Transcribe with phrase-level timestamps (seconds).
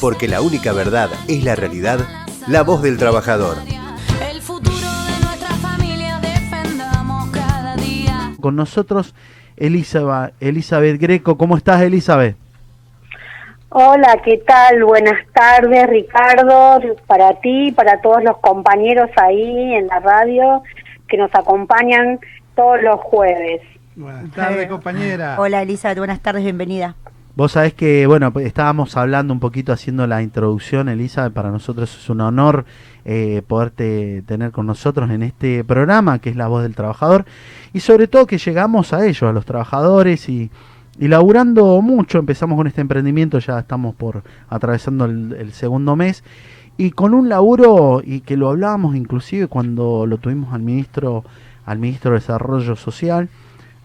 [0.00, 2.00] porque la única verdad es la realidad,
[2.46, 3.56] la voz del trabajador.
[4.30, 8.32] El futuro de nuestra familia defendamos cada día.
[8.40, 9.14] Con nosotros
[9.56, 11.36] Elizabeth, Elizabeth Greco.
[11.36, 12.36] ¿Cómo estás, Elizabeth?
[13.70, 14.82] Hola, ¿qué tal?
[14.84, 20.62] Buenas tardes, Ricardo, para ti, para todos los compañeros ahí en la radio
[21.06, 22.18] que nos acompañan
[22.54, 23.60] todos los jueves.
[23.94, 25.36] Buenas tardes, compañera.
[25.38, 26.94] Hola Elizabeth, buenas tardes, bienvenida.
[27.38, 31.96] Vos sabés que, bueno, pues, estábamos hablando un poquito haciendo la introducción, Elizabeth, para nosotros
[31.96, 32.64] es un honor
[33.04, 37.26] eh, poderte tener con nosotros en este programa, que es La Voz del Trabajador,
[37.72, 40.50] y sobre todo que llegamos a ellos, a los trabajadores, y,
[40.98, 46.24] y laburando mucho, empezamos con este emprendimiento, ya estamos por atravesando el, el segundo mes,
[46.76, 51.22] y con un laburo, y que lo hablábamos inclusive cuando lo tuvimos al ministro,
[51.64, 53.28] al ministro de Desarrollo Social,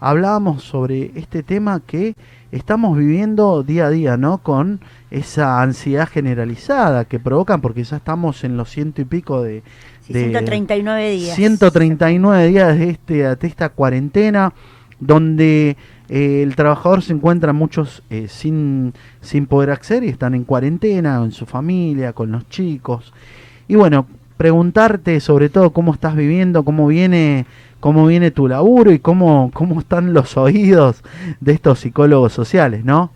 [0.04, 2.14] hablábamos sobre este tema que
[2.52, 4.36] estamos viviendo día a día, ¿no?
[4.36, 9.62] Con esa ansiedad generalizada que provocan, porque ya estamos en los ciento y pico de...
[10.02, 11.36] Sí, de 139 días.
[11.36, 14.52] 139 días de, este, de esta cuarentena,
[15.00, 15.78] donde
[16.10, 18.92] eh, el trabajador se encuentra muchos eh, sin,
[19.22, 23.14] sin poder acceder y están en cuarentena, en su familia, con los chicos.
[23.68, 27.46] Y bueno, preguntarte sobre todo cómo estás viviendo, cómo viene
[27.84, 31.04] cómo viene tu laburo y cómo, cómo están los oídos
[31.40, 33.10] de estos psicólogos sociales, ¿no?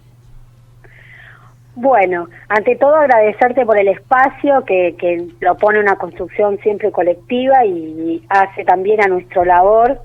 [1.75, 8.22] Bueno, ante todo agradecerte por el espacio que, que propone una construcción siempre colectiva y
[8.28, 10.03] hace también a nuestro labor.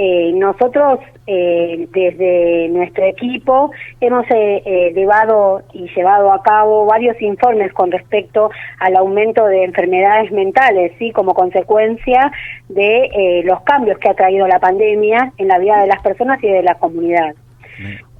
[0.00, 7.20] Eh, nosotros eh, desde nuestro equipo hemos eh, eh, llevado y llevado a cabo varios
[7.20, 12.30] informes con respecto al aumento de enfermedades mentales, sí, como consecuencia
[12.68, 16.38] de eh, los cambios que ha traído la pandemia en la vida de las personas
[16.44, 17.34] y de la comunidad.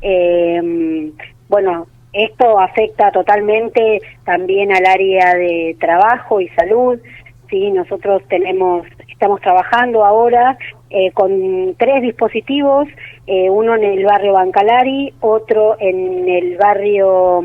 [0.02, 1.12] Eh,
[1.48, 6.98] bueno, esto afecta totalmente también al área de trabajo y salud.
[7.48, 10.58] Sí, nosotros tenemos, estamos trabajando ahora
[10.90, 12.88] eh, con tres dispositivos,
[13.26, 17.42] eh, uno en el barrio Bancalari, otro en el barrio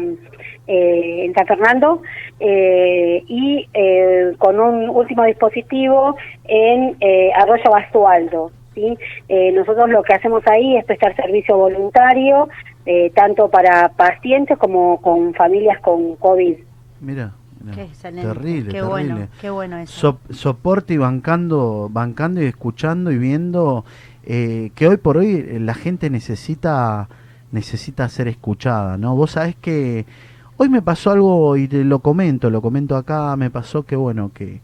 [0.65, 2.01] eh, en San Fernando
[2.39, 6.97] eh, y eh, con un último dispositivo en
[7.35, 8.51] Arroyo Bastualdo.
[8.73, 8.97] ¿sí?
[9.53, 12.47] Nosotros lo que hacemos ahí es prestar servicio voluntario,
[13.13, 16.55] tanto para pacientes como con familias con COVID.
[17.01, 17.33] Mira,
[17.71, 18.89] Qué excelente, terrible, qué terrible.
[18.89, 20.19] bueno, qué bueno eso.
[20.27, 23.85] So- soporte y bancando, bancando y escuchando y viendo
[24.25, 27.07] eh, que hoy por hoy eh, la gente necesita
[27.51, 29.15] necesita ser escuchada, ¿no?
[29.15, 30.05] Vos sabés que
[30.57, 34.31] hoy me pasó algo y te lo comento, lo comento acá, me pasó que bueno,
[34.33, 34.59] que,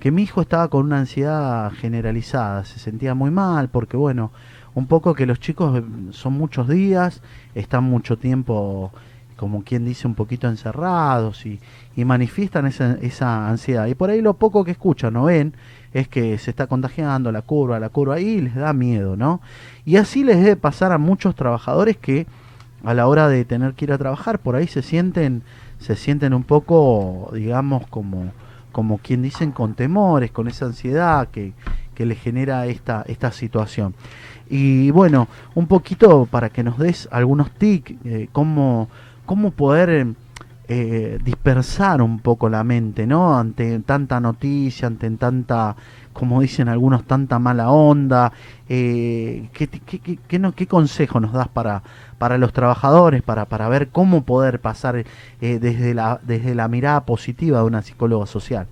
[0.00, 4.32] que mi hijo estaba con una ansiedad generalizada, se sentía muy mal porque bueno,
[4.74, 7.22] un poco que los chicos eh, son muchos días,
[7.54, 8.90] están mucho tiempo
[9.36, 11.60] como quien dice, un poquito encerrados y,
[11.96, 13.86] y manifiestan esa, esa ansiedad.
[13.86, 15.54] Y por ahí lo poco que escuchan o ven
[15.92, 19.40] es que se está contagiando la curva, la curva, y les da miedo, ¿no?
[19.84, 22.26] Y así les debe pasar a muchos trabajadores que
[22.84, 25.42] a la hora de tener que ir a trabajar, por ahí se sienten,
[25.78, 28.32] se sienten un poco, digamos, como,
[28.72, 31.52] como quien dicen, con temores, con esa ansiedad que,
[31.94, 33.94] que les genera esta, esta situación.
[34.48, 38.88] Y bueno, un poquito para que nos des algunos tics, eh, cómo,
[39.26, 40.06] cómo poder eh,
[40.68, 43.38] eh, dispersar un poco la mente, ¿no?
[43.38, 45.76] Ante tanta noticia, ante tanta,
[46.12, 48.32] como dicen algunos, tanta mala onda.
[48.68, 51.82] Eh, ¿qué, qué, qué, qué no- qué consejo nos das para,
[52.18, 57.04] para los trabajadores, para, para ver cómo poder pasar eh, desde, la, desde la mirada
[57.04, 58.66] positiva de una psicóloga social?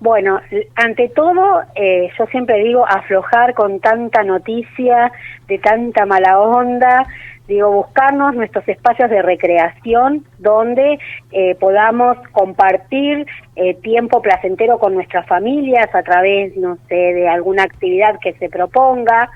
[0.00, 0.40] Bueno,
[0.74, 5.12] ante todo, eh, yo siempre digo aflojar con tanta noticia,
[5.46, 7.06] de tanta mala onda,
[7.50, 10.98] digo buscarnos nuestros espacios de recreación donde
[11.32, 17.64] eh, podamos compartir eh, tiempo placentero con nuestras familias a través, no sé, de alguna
[17.64, 19.28] actividad que se proponga.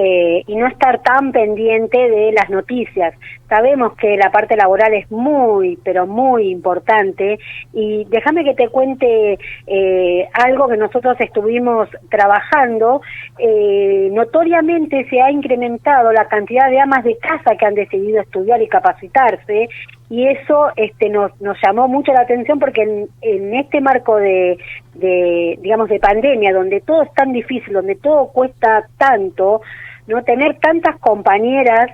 [0.00, 3.12] Eh, y no estar tan pendiente de las noticias.
[3.48, 7.40] Sabemos que la parte laboral es muy, pero muy importante
[7.72, 13.02] y déjame que te cuente eh, algo que nosotros estuvimos trabajando.
[13.40, 18.62] Eh, notoriamente se ha incrementado la cantidad de amas de casa que han decidido estudiar
[18.62, 19.68] y capacitarse
[20.10, 24.58] y eso este nos, nos llamó mucho la atención porque en, en este marco de,
[24.94, 29.60] de digamos de pandemia donde todo es tan difícil donde todo cuesta tanto
[30.08, 31.90] no tener tantas compañeras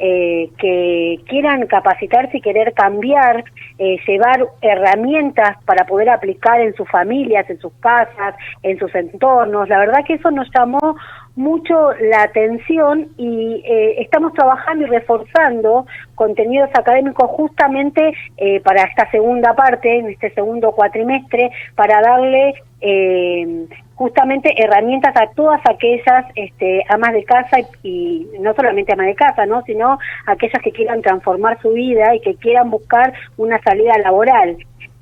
[0.00, 3.44] eh, que quieran capacitarse y querer cambiar,
[3.78, 9.68] eh, llevar herramientas para poder aplicar en sus familias, en sus casas, en sus entornos.
[9.68, 10.96] La verdad que eso nos llamó
[11.38, 15.86] mucho la atención y eh, estamos trabajando y reforzando
[16.16, 23.66] contenidos académicos justamente eh, para esta segunda parte, en este segundo cuatrimestre, para darle eh,
[23.94, 29.46] justamente herramientas a todas aquellas este, amas de casa y, no solamente amas de casa,
[29.46, 29.62] ¿no?
[29.62, 34.56] sino aquellas que quieran transformar su vida y que quieran buscar una salida laboral.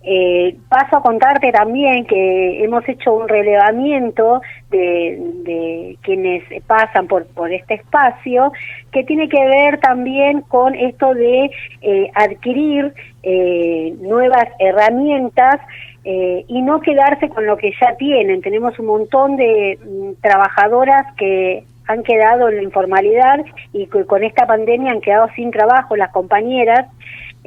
[0.08, 7.52] Eh, paso a contarte también que hemos hecho un relevamiento de, quienes pasan por, por
[7.52, 8.52] este espacio,
[8.92, 11.50] que tiene que ver también con esto de
[11.82, 12.94] eh, adquirir
[13.24, 15.56] eh, nuevas herramientas
[16.04, 18.42] eh, y no quedarse con lo que ya tienen.
[18.42, 24.22] Tenemos un montón de mm, trabajadoras que han quedado en la informalidad y que con
[24.22, 26.86] esta pandemia han quedado sin trabajo las compañeras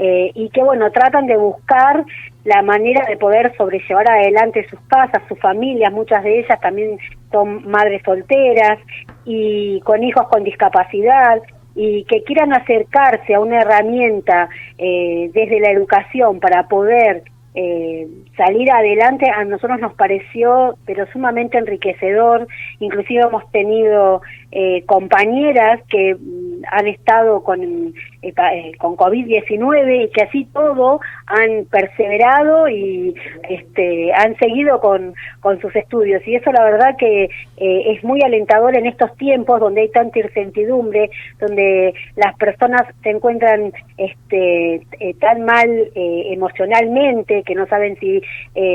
[0.01, 2.05] eh, y que bueno, tratan de buscar
[2.45, 6.97] la manera de poder sobrellevar adelante sus casas, sus familias, muchas de ellas también
[7.31, 8.79] son madres solteras
[9.25, 11.41] y con hijos con discapacidad
[11.75, 17.23] y que quieran acercarse a una herramienta eh, desde la educación para poder
[17.55, 18.07] eh,
[18.37, 22.47] salir adelante a nosotros nos pareció pero sumamente enriquecedor.
[22.79, 24.21] Inclusive hemos tenido
[24.51, 27.93] eh, compañeras que mm, han estado con
[28.77, 33.15] con COVID-19 y que así todo han perseverado y
[33.49, 35.13] este han seguido con,
[35.61, 39.81] sus estudios y eso la verdad que eh, es muy alentador en estos tiempos donde
[39.81, 44.85] hay tanta incertidumbre donde las personas se encuentran este
[45.19, 48.21] tan mal emocionalmente que no saben si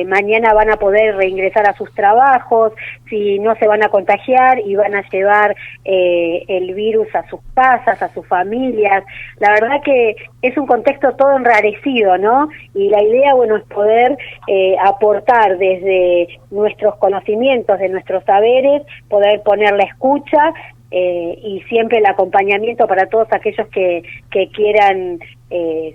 [0.06, 2.72] mañana van a poder reingresar a sus trabajos
[3.08, 7.40] si no se van a contagiar y van a llevar eh, el virus a sus
[7.54, 9.04] casas, a sus familias.
[9.38, 12.48] La verdad que es un contexto todo enrarecido, ¿no?
[12.74, 14.16] Y la idea, bueno, es poder
[14.46, 20.52] eh, aportar desde nuestros conocimientos, de nuestros saberes, poder poner la escucha
[20.90, 25.18] eh, y siempre el acompañamiento para todos aquellos que, que quieran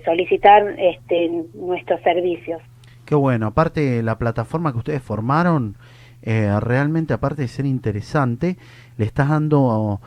[0.06, 2.62] solicitar este, nuestros servicios.
[3.10, 5.76] Qué bueno, aparte la plataforma que ustedes formaron,
[6.22, 8.56] eh, realmente aparte de ser interesante,
[8.98, 10.00] le estás dando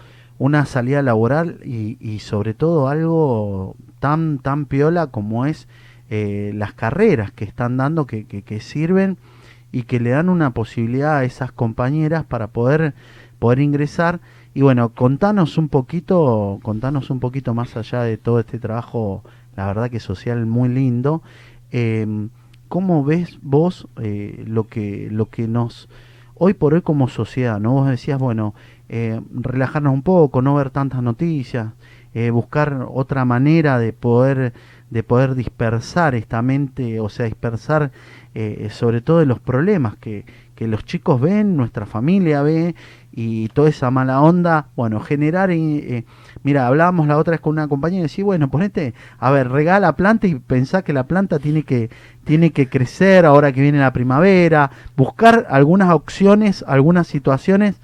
[0.44, 5.70] una salida laboral y, sobre todo algo tan, tan piola como es
[6.10, 9.18] eh, las carreras que están dando, que, que, sirven
[9.72, 12.94] y que le dan una posibilidad a esas compañeras para poder,
[13.40, 14.20] poder ingresar.
[14.54, 19.24] Y bueno, contanos un poquito, contanos un poquito más allá de todo este trabajo,
[19.56, 21.24] la verdad que social muy lindo.
[21.72, 22.28] Eh,
[22.68, 25.88] ¿Cómo ves vos eh, lo, que, lo que nos...
[26.36, 27.74] Hoy por hoy como sociedad, ¿no?
[27.74, 28.54] Vos decías, bueno,
[28.90, 31.74] eh, relajarnos un poco, no ver tantas noticias,
[32.14, 34.54] eh, buscar otra manera de poder,
[34.90, 37.92] de poder dispersar esta mente, o sea, dispersar
[38.72, 40.26] sobre todo los problemas que,
[40.56, 42.76] que los chicos ven, nuestra familia ve
[43.12, 46.06] y toda esa mala onda, bueno, generar, eh,
[46.44, 49.96] mira, hablábamos la otra vez con una compañera y decía, bueno, ponete, a ver, regala
[49.96, 51.90] planta y pensá que la planta tiene que,
[52.24, 57.76] tiene que crecer ahora que viene la primavera, buscar algunas opciones, algunas situaciones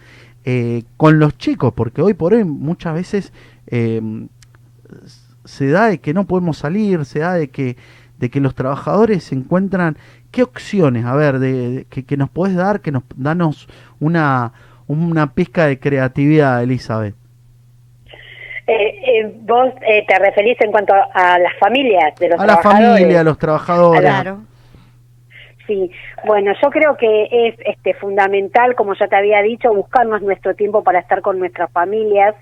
[0.45, 3.33] eh, con los chicos, porque hoy por hoy muchas veces
[3.67, 4.01] eh,
[5.45, 7.77] se da de que no podemos salir, se da de que,
[8.19, 9.97] de que los trabajadores se encuentran,
[10.31, 11.05] ¿qué opciones?
[11.05, 13.67] A ver, de, que, que nos podés dar, que nos danos
[13.99, 14.53] una
[14.89, 17.13] una pizca de creatividad, Elizabeth.
[18.65, 18.73] Eh,
[19.05, 22.79] eh, vos eh, te referís en cuanto a las familias de los a trabajadores.
[22.79, 24.01] A la familia, a los trabajadores.
[24.01, 24.39] Claro.
[25.67, 25.91] Sí,
[26.25, 30.83] bueno, yo creo que es este fundamental, como ya te había dicho, buscarnos nuestro tiempo
[30.83, 32.33] para estar con nuestras familias,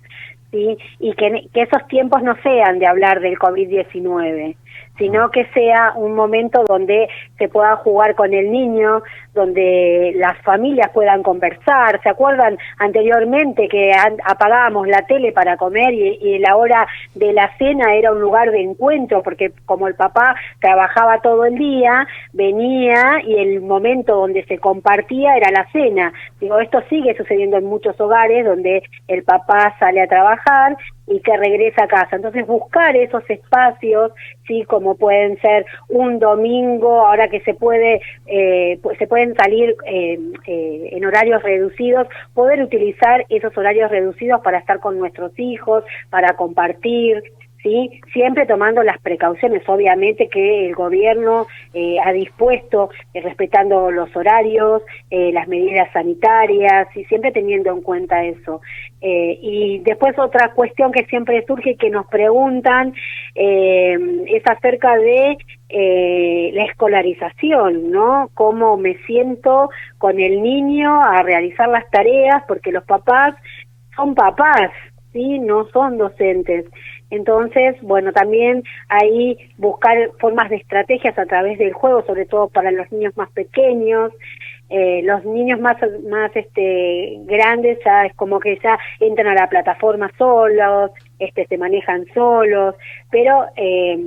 [0.52, 0.78] ¿sí?
[1.00, 4.56] Y que, que esos tiempos no sean de hablar del COVID-19,
[4.98, 10.90] sino que sea un momento donde se pueda jugar con el niño, donde las familias
[10.94, 12.02] puedan conversar.
[12.02, 13.92] ¿Se acuerdan anteriormente que
[14.26, 18.62] apagábamos la tele para comer y, la hora de la cena era un lugar de
[18.62, 19.22] encuentro?
[19.24, 25.36] Porque como el papá trabajaba todo el día, venía y el momento donde se compartía
[25.38, 26.14] era la cena.
[26.40, 30.78] Digo, esto sigue sucediendo en muchos hogares donde el papá sale a trabajar
[31.08, 32.18] y que regresa a casa.
[32.18, 34.12] Entonces buscar esos espacios,
[34.46, 40.20] sí, como pueden ser un domingo, ahora que se puede, eh, se pueden salir eh,
[40.46, 46.36] eh, en horarios reducidos, poder utilizar esos horarios reducidos para estar con nuestros hijos, para
[46.36, 47.24] compartir,
[47.68, 48.02] ¿sí?
[48.14, 54.82] Siempre tomando las precauciones, obviamente, que el gobierno eh, ha dispuesto, eh, respetando los horarios,
[55.10, 58.62] eh, las medidas sanitarias, y siempre teniendo en cuenta eso.
[59.00, 62.94] y después otra cuestión que siempre surge y que nos preguntan
[63.36, 65.38] es acerca de
[66.54, 68.30] la escolarización, ¿no?
[68.34, 69.70] Cómo me siento
[70.00, 73.36] con el niño a realizar las tareas, porque los papás
[73.96, 74.72] son papás,
[75.14, 75.40] ¿sí?
[75.40, 76.66] No son docentes.
[77.10, 82.72] Entonces, bueno, también ahí buscar formas de estrategias a través del juego, sobre todo para
[82.72, 84.12] los niños más pequeños,
[84.70, 85.78] eh, los niños más
[86.10, 91.58] más este grandes ya es como que ya entran a la plataforma solos este se
[91.58, 92.76] manejan solos.
[93.10, 93.98] Pero eh,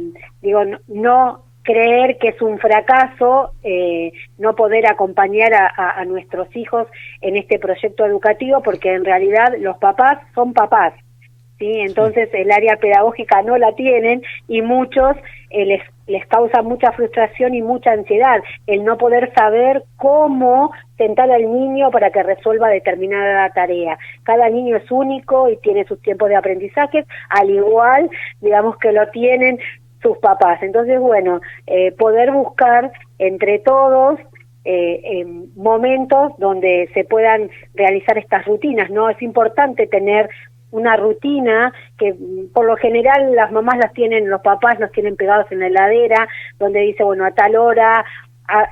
[0.42, 6.86] digo no, creer que es un fracaso eh, no poder acompañar a, a, nuestros hijos
[7.22, 10.92] en este proyecto educativo porque en realidad los papás son papás
[11.60, 11.80] ¿sí?
[11.80, 15.16] Entonces el área pedagógica no la tienen y muchos
[15.50, 21.30] eh, les, les causa mucha frustración y mucha ansiedad el no poder saber cómo sentar
[21.30, 23.96] al niño para que resuelva determinada tarea.
[24.24, 29.06] Cada niño es único y tiene sus tiempos de aprendizaje, al igual, digamos, que lo
[29.10, 29.58] tienen
[30.02, 30.62] sus papás.
[30.62, 34.18] Entonces, bueno, eh, poder buscar entre todos
[34.64, 35.24] eh,
[35.56, 39.08] momentos donde se puedan realizar estas rutinas, ¿no?
[39.08, 40.28] Es importante tener
[40.70, 45.16] una rutina que mm, por lo general las mamás las tienen, los papás los tienen
[45.16, 48.04] pegados en la heladera, donde dice, bueno, a tal hora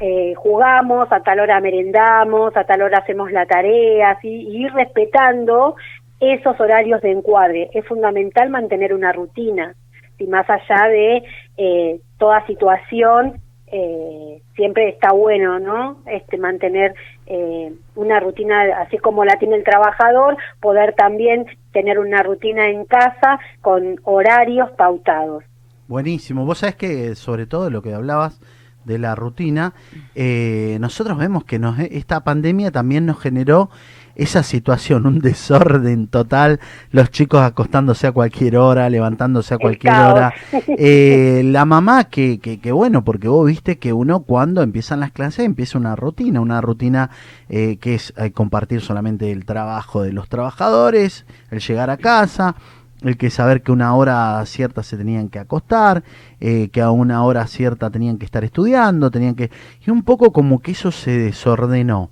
[0.01, 4.73] eh, jugamos, a tal hora merendamos, a tal hora hacemos la tarea, así, y ir
[4.73, 5.77] respetando
[6.21, 7.71] esos horarios de encuadre.
[7.73, 9.75] Es fundamental mantener una rutina,
[10.19, 11.23] y más allá de
[11.57, 13.41] eh, toda situación
[13.73, 15.99] eh, siempre está bueno, ¿no?
[16.07, 16.95] Este mantener
[17.27, 22.85] eh, una rutina, así como la tiene el trabajador, poder también tener una rutina en
[22.85, 25.45] casa con horarios pautados.
[25.87, 26.45] Buenísimo.
[26.45, 28.41] Vos sabés que sobre todo lo que hablabas
[28.85, 29.75] de la rutina,
[30.15, 33.71] eh, nosotros vemos que nos, esta pandemia también nos generó
[34.19, 36.59] esa situación, un desorden total,
[36.91, 40.35] los chicos acostándose a cualquier hora, levantándose a cualquier hora,
[40.77, 45.47] eh, la mamá que, que, bueno, porque vos viste que uno cuando empiezan las clases
[45.47, 47.11] empieza una rutina, una rutina
[47.49, 52.57] eh, que es eh, compartir solamente el trabajo de los trabajadores, el llegar a casa,
[53.03, 56.03] el que saber que una hora cierta se tenían que acostar,
[56.41, 59.53] que a una hora cierta tenían que estar estudiando, tenían que...
[59.87, 62.11] Y un poco como que eso se desordenó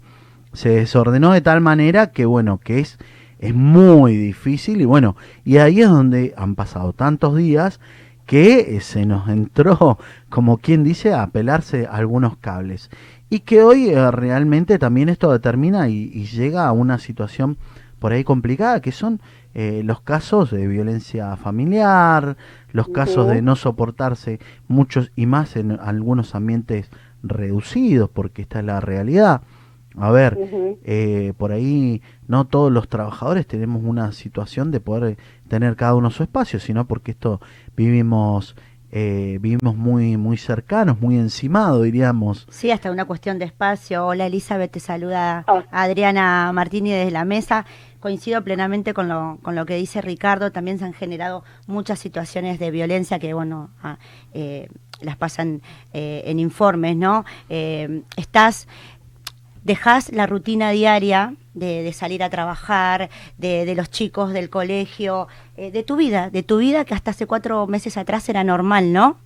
[0.52, 2.98] se desordenó de tal manera que bueno, que es,
[3.38, 7.80] es muy difícil y bueno, y ahí es donde han pasado tantos días
[8.26, 9.98] que se nos entró,
[10.28, 12.90] como quien dice, a pelarse algunos cables.
[13.30, 17.56] Y que hoy eh, realmente también esto determina y, llega a una situación
[17.98, 19.20] por ahí complicada, que son
[19.54, 22.36] eh, los casos de violencia familiar,
[22.72, 24.38] los casos de no soportarse
[24.68, 26.90] muchos y más en algunos ambientes
[27.22, 29.40] reducidos, porque esta es la realidad.
[29.98, 30.36] A ver,
[30.84, 35.16] eh, por ahí no todos los trabajadores tenemos una situación de poder
[35.48, 37.40] tener cada uno su espacio, sino porque esto
[37.76, 38.56] vivimos
[38.92, 42.46] eh, vivimos muy muy cercanos, muy encimados, diríamos.
[42.50, 44.06] Sí, hasta una cuestión de espacio.
[44.06, 45.62] Hola Elizabeth, te saluda oh.
[45.70, 47.66] Adriana Martini desde la mesa.
[47.98, 50.52] Coincido plenamente con lo, con lo que dice Ricardo.
[50.52, 53.98] También se han generado muchas situaciones de violencia que, bueno, ah,
[54.32, 54.68] eh,
[55.00, 55.60] las pasan
[55.92, 57.26] en informes, ¿no?
[57.50, 58.66] estás
[59.66, 65.82] dejas la rutina diaria de, salir a trabajar, de, los chicos del colegio, eh, de
[65.82, 69.18] tu vida, de tu vida que hasta hace cuatro meses atrás era normal, ¿no?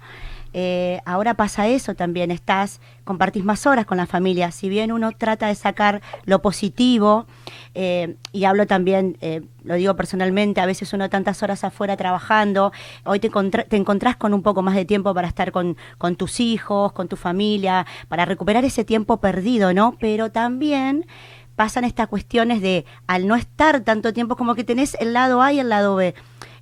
[0.52, 5.12] Eh, ahora pasa eso también, estás, compartís más horas con la familia, si bien uno
[5.12, 7.26] trata de sacar lo positivo,
[7.74, 12.72] eh, y hablo también, eh, lo digo personalmente, a veces uno tantas horas afuera trabajando,
[13.04, 16.40] hoy te, te encontrás con un poco más de tiempo para estar con, con tus
[16.40, 19.96] hijos, con tu familia, para recuperar ese tiempo perdido, ¿no?
[20.00, 21.06] Pero también
[21.54, 25.52] pasan estas cuestiones de, al no estar tanto tiempo, como que tenés el lado A
[25.52, 26.14] y el lado B,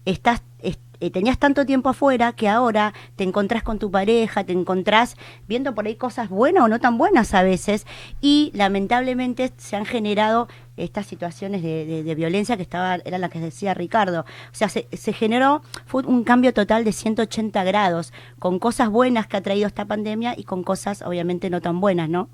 [0.04, 0.42] estás
[1.00, 5.75] eh, tenías tanto tiempo afuera que ahora te encontrás con tu pareja, te encontrás viendo
[5.75, 7.87] por ahí cosas buenas o no tan buenas a veces
[8.21, 13.75] y lamentablemente se han generado estas situaciones de, violencia que estaba era la que decía
[13.75, 14.21] Ricardo.
[14.21, 19.26] O sea, se, se, generó fue un cambio total de 180 grados, con cosas buenas
[19.26, 22.28] que ha traído esta pandemia y con cosas obviamente no tan buenas, ¿no?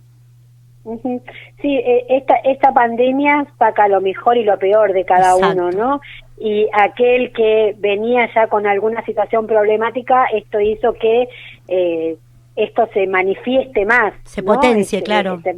[1.63, 6.01] Sí, eh, esta, esta pandemia saca lo mejor y lo peor de cada uno, ¿no?
[6.39, 11.29] Y aquel que venía ya con alguna situación problemática, esto hizo que
[11.69, 12.17] eh,
[12.57, 14.13] esto se manifieste más.
[14.25, 15.37] Se potencie, este, claro.
[15.37, 15.57] Este,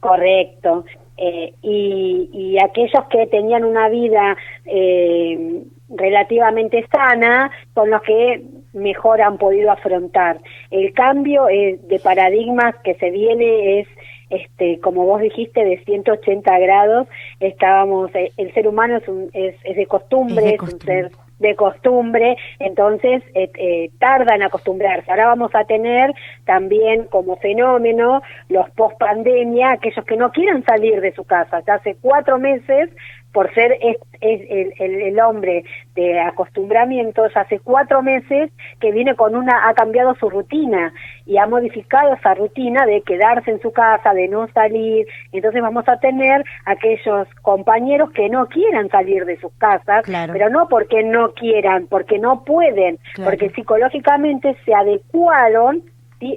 [0.00, 0.84] correcto.
[1.16, 9.22] Eh, y, y, aquellos que tenían una vida eh, relativamente sana son los que mejor
[9.22, 10.38] han podido afrontar.
[10.70, 13.88] El cambio de paradigmas que se viene es
[14.30, 17.08] este, como vos dijiste, de 180 grados,
[17.40, 22.36] estábamos, eh, el ser humano es, un, es, de costumbre, es, un ser de costumbre,
[22.58, 25.10] entonces eh, eh, tarda en acostumbrarse.
[25.10, 26.12] Ahora vamos a tener
[26.44, 31.74] también como fenómeno los post pandemia, aquellos que no quieran salir de su casa, ya
[31.74, 32.90] hace cuatro meses
[33.38, 35.62] por ser es, el, el, hombre
[35.94, 40.92] de acostumbramientos, hace cuatro meses que viene con una, ha cambiado su rutina
[41.24, 45.88] y ha modificado esa rutina de quedarse en su casa, de no salir, entonces vamos
[45.88, 50.02] a tener aquellos compañeros que no quieran salir de sus casas,
[50.32, 55.84] pero no porque no quieran, porque no pueden, porque psicológicamente se adecuaron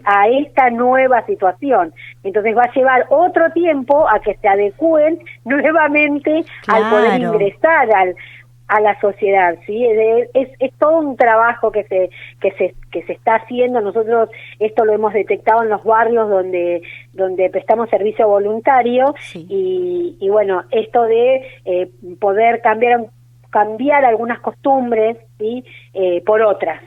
[0.05, 1.93] a esta nueva situación.
[2.23, 8.15] Entonces va a llevar otro tiempo a que se adecúen nuevamente al poder ingresar al,
[8.71, 9.85] a la sociedad, ¿sí?
[9.85, 12.09] Es, es, todo un trabajo que se,
[12.39, 13.81] que se, que se está haciendo.
[13.81, 20.29] Nosotros esto lo hemos detectado en los barrios donde, donde prestamos servicio voluntario y, y
[20.29, 21.89] bueno, esto de eh,
[22.21, 23.07] poder cambiar,
[23.49, 25.65] cambiar algunas costumbres, ¿sí?
[25.93, 26.81] Eh, por otras.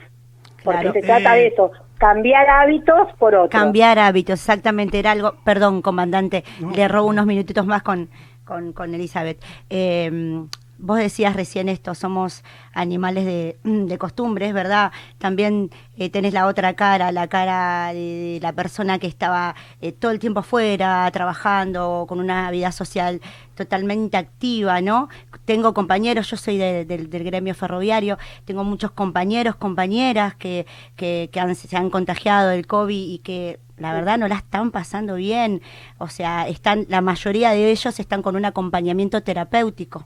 [0.63, 1.71] Porque se trata de eso,
[2.05, 3.49] Cambiar hábitos por otros.
[3.49, 4.99] Cambiar hábitos, exactamente.
[4.99, 6.43] Era algo, perdón, comandante,
[6.75, 8.09] le robo unos minutitos más con,
[8.43, 9.43] con, con Elizabeth.
[9.71, 10.45] Eh,
[10.77, 12.43] vos decías recién esto, somos
[12.73, 14.91] animales de, de costumbres, ¿verdad?
[15.17, 20.11] También eh, tenés la otra cara, la cara de, la persona que estaba eh, todo
[20.11, 23.21] el tiempo afuera, trabajando, con una vida social
[23.55, 25.09] totalmente activa, ¿no?
[25.45, 31.89] Tengo compañeros, yo soy del gremio ferroviario, tengo muchos compañeros, compañeras que, que, se han
[31.89, 35.61] contagiado del COVID y que la verdad no la están pasando bien,
[35.97, 40.05] o sea, están, la mayoría de ellos están con un acompañamiento terapéutico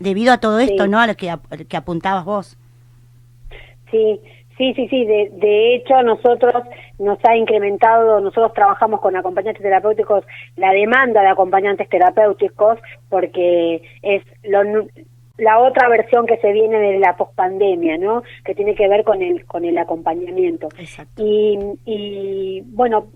[0.00, 1.00] debido a todo esto, ¿no?
[1.00, 1.32] A lo que,
[1.68, 2.56] que apuntabas vos.
[3.90, 4.20] Sí,
[4.56, 5.04] Sí, sí, sí.
[5.04, 6.62] De, de hecho, nosotros
[6.98, 10.24] nos ha incrementado, nosotros trabajamos con acompañantes terapéuticos,
[10.56, 14.62] la demanda de acompañantes terapéuticos, porque es lo,
[15.38, 18.22] la otra versión que se viene de la pospandemia, ¿no?
[18.44, 20.68] Que tiene que ver con el con el acompañamiento.
[20.78, 21.22] Exacto.
[21.24, 23.06] Y, y bueno,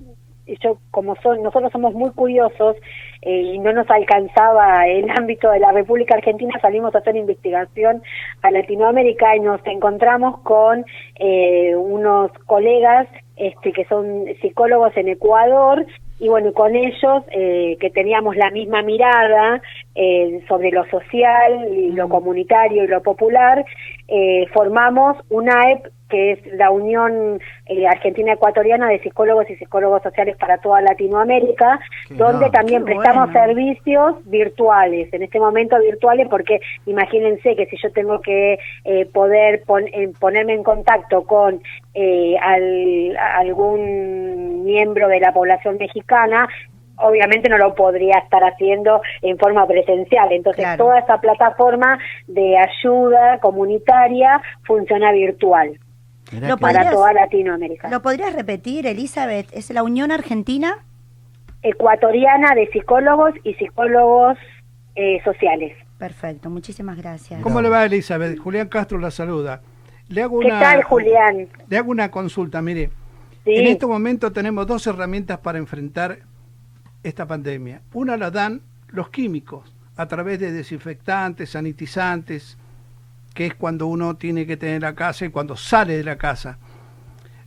[0.57, 2.77] yo como son, nosotros somos muy curiosos
[3.23, 8.03] eh, y no nos alcanzaba el ámbito de la República Argentina, salimos a hacer investigación
[8.43, 10.85] a Latinoamérica y nos encontramos con
[11.17, 15.87] eh, unos colegas este, que son psicólogos en Ecuador
[16.21, 19.63] y bueno, con ellos eh, que teníamos la misma mirada
[19.95, 23.65] eh, sobre lo social y lo comunitario y lo popular,
[24.09, 30.03] eh, formamos una EP que es la Unión eh, Argentina Ecuatoriana de Psicólogos y Psicólogos
[30.03, 37.55] Sociales para toda Latinoamérica, donde también prestamos servicios virtuales, en este momento virtuales, porque imagínense
[37.57, 41.61] que si yo tengo que eh, poder eh, ponerme en contacto con
[42.41, 46.49] al, algún miembro de la población mexicana,
[46.99, 50.33] obviamente no lo podría estar haciendo en forma presencial.
[50.33, 55.79] Entonces, toda esa plataforma de ayuda comunitaria funciona virtual
[56.61, 57.89] para toda Latinoamérica.
[57.89, 59.49] ¿Lo podrías repetir, Elizabeth?
[59.53, 60.85] ¿Es la Unión Argentina?
[61.63, 64.39] Ecuatoriana de Psicólogos y Psicólogos
[64.95, 65.77] eh, Sociales.
[65.99, 67.43] Perfecto, muchísimas gracias.
[67.43, 68.39] ¿Cómo le va, Elizabeth?
[68.39, 69.63] Julián Castro la saluda.
[70.09, 71.49] Le hago ¿Qué tal, Julián?
[71.69, 72.91] Le hago una consulta, mire.
[73.45, 76.19] En este momento tenemos dos herramientas para enfrentar
[77.03, 77.83] esta pandemia.
[77.95, 82.59] Una la dan los químicos, a través de desinfectantes, sanitizantes,
[83.39, 86.59] que es cuando uno tiene que tener la casa y cuando sale de la casa.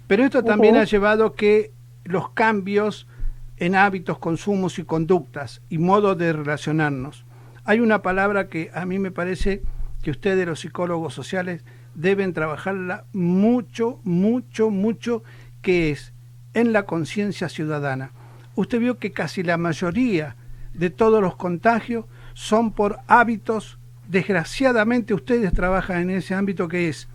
[0.08, 1.74] Pero esto también ha llevado que
[2.06, 3.10] los cambios
[3.58, 7.26] en hábitos, consumos y conductas y modo de relacionarnos.
[7.66, 9.64] Hay una palabra que a mí me parece
[10.02, 15.24] que ustedes, los psicólogos sociales, deben trabajarla mucho, mucho, mucho,
[15.62, 16.14] que es
[16.54, 18.14] en la conciencia ciudadana.
[18.56, 20.38] Usted vio que casi la mayoría
[20.74, 23.78] de todos los contagios son por hábitos
[24.12, 27.08] desgraciadamente ustedes trabajan en ese ámbito que es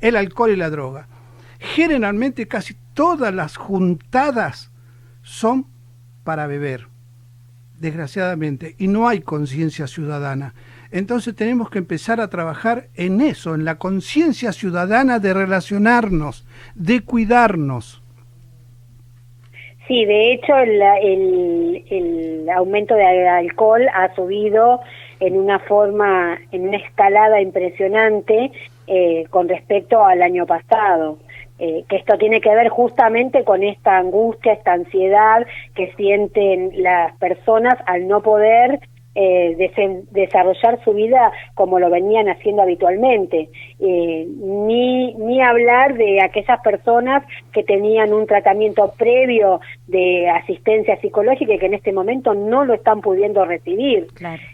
[0.00, 1.08] el alcohol y la droga.
[1.58, 4.70] Generalmente casi todas las juntadas
[5.22, 5.66] son
[6.22, 6.86] para beber,
[7.80, 10.54] desgraciadamente, y no hay conciencia ciudadana.
[10.92, 17.00] Entonces tenemos que empezar a trabajar en eso, en la conciencia ciudadana de relacionarnos, de
[17.00, 18.00] cuidarnos.
[19.88, 20.80] Sí, de hecho el,
[21.90, 24.80] el, aumento de alcohol ha subido
[25.20, 28.52] en una forma, en una escalada impresionante
[28.86, 31.18] eh, con respecto al año pasado.
[31.58, 35.46] Eh, que esto tiene que ver justamente con esta angustia, esta ansiedad
[35.76, 38.80] que sienten las personas al no poder
[39.14, 39.70] eh,
[40.10, 43.48] desarrollar su vida como lo venían haciendo habitualmente,
[43.80, 51.54] eh, ni, ni hablar de aquellas personas que tenían un tratamiento previo de asistencia psicológica
[51.54, 54.08] y que en este momento no lo están pudiendo recibir.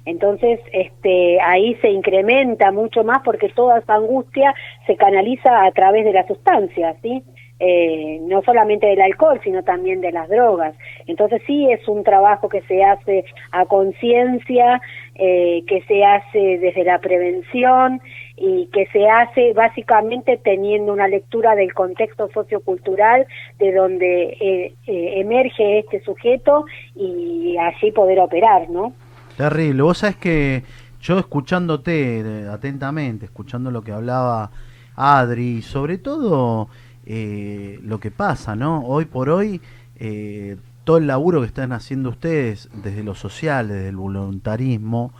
[0.04, 4.54] Entonces, este, ahí se incrementa mucho más porque toda esa angustia
[4.86, 7.22] se canaliza a través de la sustancia, ¿sí?
[7.62, 10.74] Eh, no solamente del alcohol, sino también de las drogas.
[11.06, 14.80] Entonces sí es un trabajo que se hace a conciencia,
[15.14, 18.00] eh, que se hace desde la prevención
[18.34, 23.26] y que se hace básicamente teniendo una lectura del contexto sociocultural
[23.58, 26.64] de donde eh, emerge este sujeto
[26.96, 28.94] y así poder operar, ¿no?
[29.36, 29.82] Terrible.
[29.82, 30.62] Vos sabés que
[31.02, 34.50] yo escuchándote atentamente, escuchando lo que hablaba
[34.96, 36.68] Adri, sobre todo
[37.12, 38.84] eh, lo que pasa, ¿no?
[38.86, 39.60] Hoy por hoy,
[39.96, 45.12] eh, todo el laburo que están haciendo ustedes desde lo social, desde el voluntarismo,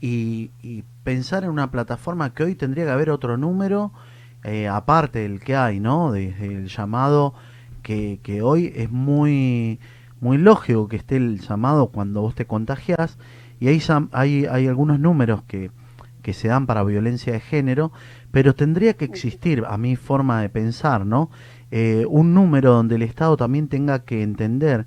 [0.00, 0.50] y,
[1.02, 3.90] pensar en una plataforma que hoy tendría que haber otro número,
[4.44, 6.12] eh, aparte del que hay, ¿no?
[6.12, 7.34] Desde el llamado
[7.82, 9.80] que, hoy es muy,
[10.20, 13.18] muy lógico que esté el llamado cuando vos te contagias
[13.58, 15.72] y ahí hay, hay algunos números que,
[16.22, 17.92] que se dan para violencia de género,
[18.30, 21.30] pero tendría que existir, a mi forma de pensar, ¿no?
[21.70, 24.86] Eh, un número donde el Estado también tenga que entender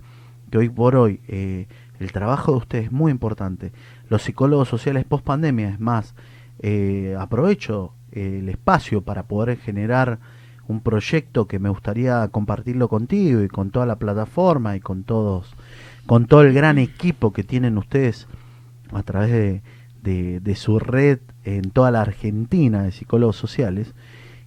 [0.50, 1.68] que hoy por hoy eh,
[2.00, 3.72] el trabajo de ustedes es muy importante.
[4.10, 6.16] Los psicólogos sociales post pandemia, es más,
[6.60, 10.20] eh, aprovecho el espacio para poder generar
[10.68, 15.54] un proyecto que me gustaría compartirlo contigo y con toda la plataforma y con todos,
[16.06, 18.28] con todo el gran equipo que tienen ustedes
[18.92, 19.62] a través
[20.02, 23.94] de, de, su red en toda la Argentina de psicólogos sociales,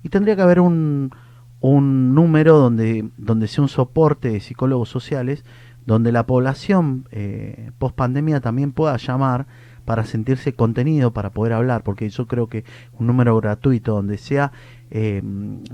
[0.02, 1.12] y tendría que haber un,
[1.60, 5.44] un número donde, donde sea un soporte de psicólogos sociales,
[5.86, 9.46] donde la población eh, post pandemia también pueda llamar
[9.84, 12.64] para sentirse contenido, para poder hablar, porque yo creo que
[12.98, 14.52] un número gratuito donde sea
[14.90, 15.22] eh,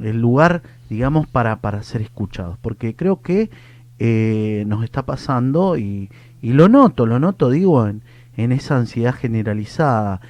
[0.01, 3.51] el lugar, digamos, para, para ser escuchados, porque creo que
[3.99, 6.11] eh, nos está pasando y,
[6.41, 8.03] y lo noto, lo noto, digo, en,
[8.37, 10.21] en esa ansiedad generalizada.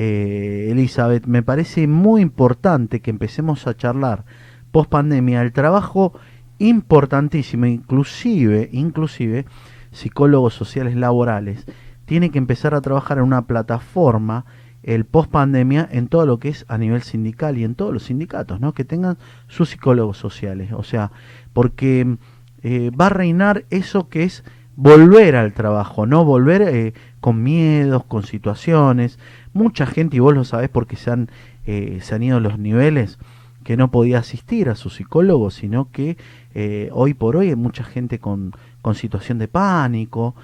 [0.00, 4.24] Eh, Elizabeth, me parece muy importante que empecemos a charlar
[4.70, 6.12] post pandemia el trabajo
[6.58, 9.44] importantísimo, inclusive, inclusive
[9.90, 11.66] psicólogos sociales laborales,
[12.04, 14.44] tiene que empezar a trabajar en una plataforma
[14.84, 18.04] el post pandemia en todo lo que es a nivel sindical y en todos los
[18.04, 18.74] sindicatos, ¿no?
[18.74, 21.10] Que tengan sus psicólogos sociales, o sea,
[21.52, 22.18] porque
[22.62, 24.44] eh, va a reinar eso que es
[24.80, 29.18] volver al trabajo, no volver eh, con miedos, con situaciones.
[29.58, 31.30] Mucha gente, y vos lo sabés porque se han,
[31.66, 33.18] eh, se han ido los niveles,
[33.64, 36.16] que no podía asistir a su psicólogo, sino que
[36.54, 40.34] eh, hoy por hoy hay mucha gente con, con situación de pánico.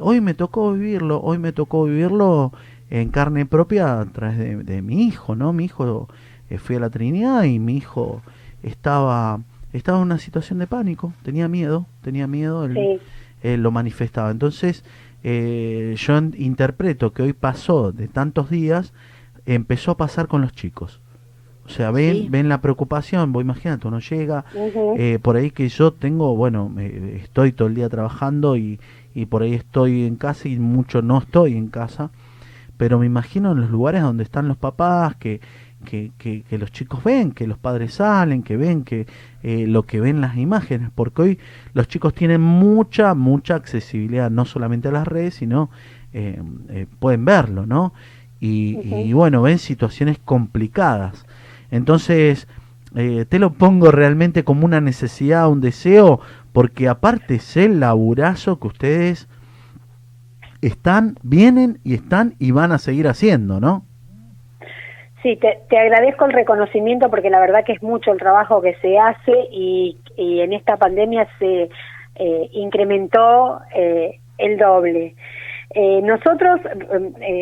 [0.00, 2.52] hoy me tocó vivirlo, hoy me tocó vivirlo
[2.90, 5.52] en carne propia a través de, mi hijo, ¿no?
[5.54, 6.08] Mi hijo,
[6.58, 8.20] fui a la Trinidad y mi hijo
[8.62, 9.40] estaba
[9.72, 13.00] estaba en una situación de pánico, tenía miedo, tenía miedo, él,
[13.62, 14.30] lo manifestaba.
[14.30, 14.84] Entonces,
[15.24, 18.92] eh, yo interpreto que hoy pasó de tantos días,
[19.46, 21.00] empezó a pasar con los chicos.
[21.64, 24.44] O sea, ven, ven la preocupación, vos imagínate, uno llega,
[24.98, 28.80] eh, por ahí que yo tengo, bueno, estoy todo el día trabajando y,
[29.14, 32.10] y por ahí estoy en casa y mucho no estoy en casa,
[32.76, 35.40] pero me imagino en los lugares donde están los papás, que,
[35.82, 39.06] que, que, los chicos ven, que los padres salen, que ven que
[39.42, 41.38] eh, lo que ven las imágenes, porque hoy
[41.74, 45.70] los chicos tienen mucha, mucha accesibilidad, no solamente a las redes, sino
[46.12, 47.92] eh, eh, pueden verlo, ¿no?
[48.44, 51.26] Y, bueno, ven situaciones complicadas.
[51.70, 52.48] Entonces,
[52.92, 56.18] te lo pongo realmente como una necesidad, un deseo,
[56.52, 59.28] porque aparte es el laburazo que ustedes
[60.60, 63.84] están, vienen y están y van a seguir haciendo, ¿no?
[65.22, 68.98] Sí, te, agradezco el reconocimiento porque la verdad que es mucho el trabajo que se
[68.98, 71.70] hace y, en esta pandemia se
[72.16, 75.14] eh, incrementó eh, el doble.
[75.74, 76.60] Eh, nosotros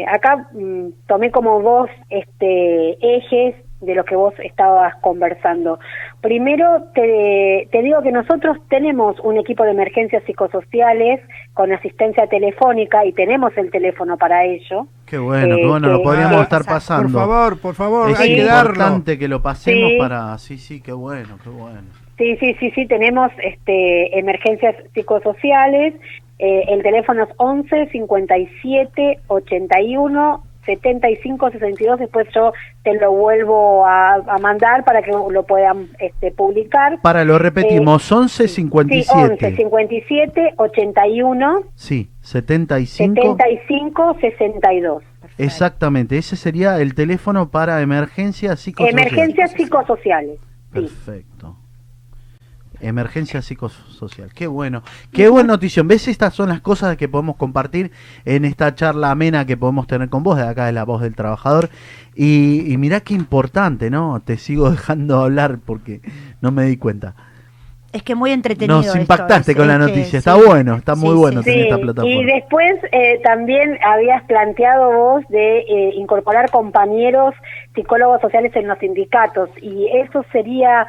[0.07, 5.81] acá mm, tomé como vos este, ejes de lo que vos estabas conversando.
[6.21, 11.21] Primero, te, te, digo que nosotros tenemos un equipo de emergencias psicosociales
[11.55, 14.87] con asistencia telefónica y tenemos el teléfono para ello.
[15.11, 17.19] Qué bueno, qué bueno, lo podríamos estar pasando.
[17.19, 18.71] Por favor, por favor, es hay que darlo.
[18.71, 20.39] importante que lo pasemos para...
[20.39, 21.83] Sí, sí, qué bueno, qué bueno.
[22.17, 25.95] Sí, sí, sí, sí, tenemos este, emergencias psicosociales.
[26.39, 34.85] Eh, el teléfono es 11 57 81 7562, después yo te lo vuelvo a, mandar
[34.85, 37.01] para que lo puedan este, publicar.
[37.03, 39.47] Para, lo repetimos, 11 57.
[39.47, 41.63] 11 57 81.
[41.75, 43.15] Sí, 75.
[43.15, 45.03] 75 62.
[45.39, 49.13] Exactamente, ese sería el teléfono para emergencias psicosociales.
[49.13, 50.39] Emergencias psicosociales.
[50.71, 51.57] Perfecto.
[52.81, 54.33] Emergencia psicosocial.
[54.35, 54.83] Qué bueno.
[55.13, 55.89] Qué buena notición.
[55.89, 56.09] ¿Ves?
[56.09, 57.91] Estas son las cosas que podemos compartir
[58.25, 61.15] en esta charla amena que podemos tener con vos, de acá de la voz del
[61.15, 61.71] trabajador.
[62.15, 64.21] Y, y mirá qué importante, ¿no?
[64.25, 66.01] Te sigo dejando hablar porque
[66.41, 67.15] no me di cuenta.
[67.93, 68.77] Es que muy entretenido.
[68.77, 72.23] Nos impactaste con la noticia, está bueno, está muy bueno tener esta plataforma.
[72.23, 77.35] Y después eh, también habías planteado vos de eh, incorporar compañeros
[77.75, 80.87] psicólogos sociales en los sindicatos y eso sería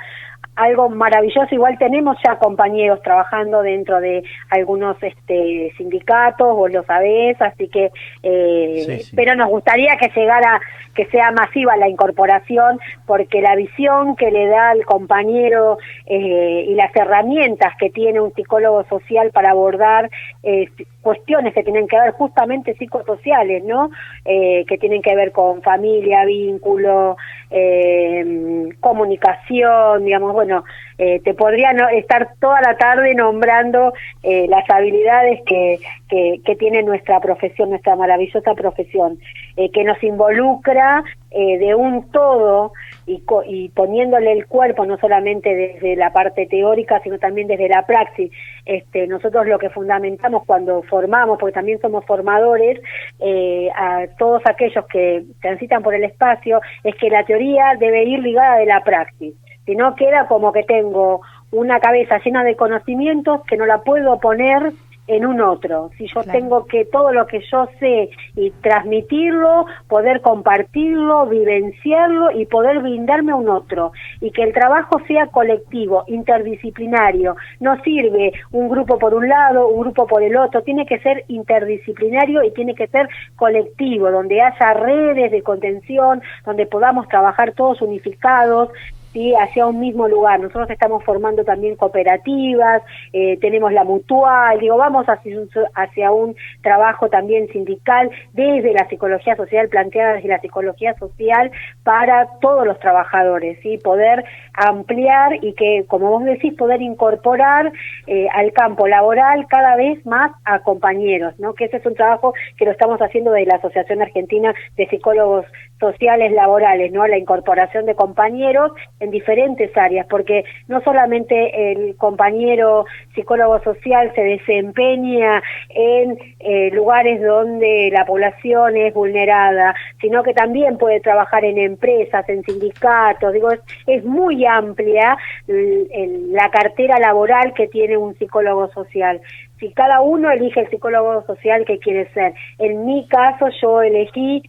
[0.55, 1.53] algo maravilloso.
[1.53, 7.91] Igual tenemos ya compañeros trabajando dentro de algunos este, sindicatos, vos lo sabés, así que,
[8.23, 10.59] eh, pero nos gustaría que llegara,
[10.95, 16.73] que sea masiva la incorporación, porque la visión que le da al compañero eh, y
[16.75, 20.09] las herramientas que tiene un psicólogo social para abordar
[20.43, 20.67] eh,
[21.01, 23.89] cuestiones que tienen que ver justamente psicosociales, ¿no?
[24.25, 27.17] Eh, que tienen que ver con familia, vínculo,
[27.49, 30.63] eh, comunicación, digamos, bueno,
[30.97, 37.71] te podría estar toda la tarde nombrando las habilidades que, que, que, tiene nuestra profesión,
[37.71, 39.17] nuestra maravillosa profesión,
[39.57, 42.73] eh, que nos involucra eh, de un todo
[43.05, 47.85] y, y, poniéndole el cuerpo no solamente desde la parte teórica, sino también desde la
[47.85, 48.31] praxis.
[48.65, 52.79] Este, nosotros lo que fundamentamos cuando formamos, porque también somos formadores,
[53.19, 58.19] eh, a todos aquellos que transitan por el espacio, es que la teoría debe ir
[58.19, 59.33] ligada de la praxis
[59.65, 64.19] si no queda como que tengo una cabeza llena de conocimientos que no la puedo
[64.19, 64.73] poner
[65.07, 65.91] en un otro.
[65.97, 72.45] Si yo tengo que todo lo que yo sé y transmitirlo, poder compartirlo, vivenciarlo y
[72.45, 73.91] poder brindarme a un otro.
[74.19, 77.35] Y que el trabajo sea colectivo, interdisciplinario.
[77.59, 80.61] No sirve un grupo por un lado, un grupo por el otro.
[80.61, 86.65] Tiene que ser interdisciplinario y tiene que ser colectivo, donde haya redes de contención, donde
[86.65, 88.69] podamos trabajar todos unificados,
[89.13, 89.33] ¿sí?
[89.35, 90.39] hacia un mismo lugar.
[90.39, 92.81] Nosotros estamos formando también cooperativas,
[93.13, 99.69] eh, tenemos la mutual, digo, vamos hacia un, trabajo también sindical desde la psicología social,
[99.69, 101.51] planteada desde la psicología social
[101.83, 103.77] para todos los trabajadores, ¿sí?
[103.77, 107.71] poder ampliar y que, como vos decís, poder incorporar
[108.07, 111.53] eh, al campo laboral cada vez más a compañeros, ¿no?
[111.53, 115.45] que ese es un trabajo que lo estamos haciendo desde la Asociación Argentina de Psicólogos
[115.79, 117.07] Sociales Laborales, ¿no?
[117.07, 124.21] la incorporación de compañeros en diferentes áreas, porque no solamente el compañero psicólogo social se
[124.21, 131.57] desempeña en eh, lugares donde la población es vulnerada, sino que también puede trabajar en
[131.57, 138.69] empresas, en sindicatos, digo, es, es muy amplia la cartera laboral que tiene un psicólogo
[138.69, 139.19] social
[139.61, 142.33] si cada uno elige el psicólogo social que quiere ser.
[142.57, 144.41] En mi caso yo elegí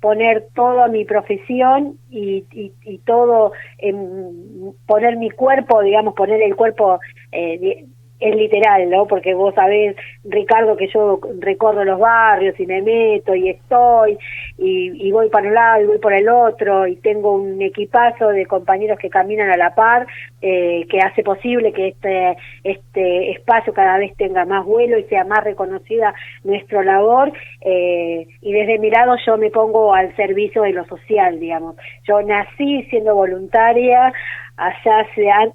[0.00, 6.54] poner toda mi profesión y, y, y todo, en, poner mi cuerpo, digamos, poner el
[6.56, 7.00] cuerpo
[7.32, 7.86] eh,
[8.20, 9.06] es literal, ¿no?
[9.06, 14.18] Porque vos sabés, Ricardo, que yo recorro los barrios y me meto y estoy
[14.58, 18.28] y, y, voy para un lado y voy por el otro y tengo un equipazo
[18.28, 20.06] de compañeros que caminan a la par
[20.42, 25.24] eh, que hace posible que este, este espacio cada vez tenga más vuelo y sea
[25.24, 30.72] más reconocida nuestra labor eh, y desde mi lado yo me pongo al servicio de
[30.72, 31.76] lo social, digamos.
[32.06, 34.12] Yo nací siendo voluntaria
[34.58, 35.06] allá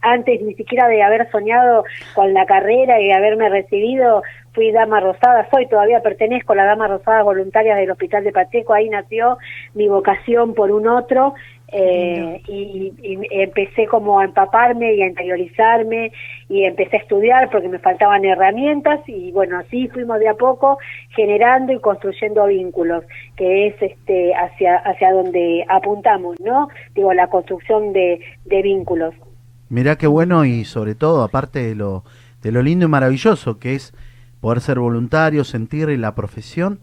[0.01, 1.83] antes ni siquiera de haber soñado
[2.15, 6.87] con la carrera y haberme recibido, fui dama rosada, soy todavía pertenezco a la dama
[6.87, 9.37] rosada voluntaria del Hospital de Pacheco, ahí nació
[9.73, 11.33] mi vocación por un otro
[11.69, 16.11] eh, y, y, empecé como a empaparme y a interiorizarme
[16.49, 20.77] y empecé a estudiar porque me faltaban herramientas y bueno, así fuimos de a poco
[21.15, 23.03] generando y construyendo vínculos,
[23.35, 26.67] que es este hacia hacia donde apuntamos, ¿no?
[26.93, 29.15] Digo, la construcción de, de vínculos.
[29.69, 32.03] Mirá qué bueno y sobre todo, aparte de lo,
[32.43, 33.93] de lo lindo y maravilloso que es
[34.39, 36.79] poder ser voluntario, sentir la profesión,